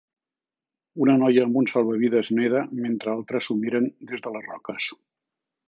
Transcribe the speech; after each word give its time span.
Una 1.05 1.17
noia 1.23 1.43
amb 1.47 1.59
un 1.61 1.67
salvavides 1.73 2.31
neda 2.39 2.63
mentre 2.87 3.13
altres 3.13 3.47
s'ho 3.49 3.59
miren 3.61 3.89
des 4.15 4.25
de 4.27 4.35
les 4.39 4.51
roques 4.55 4.93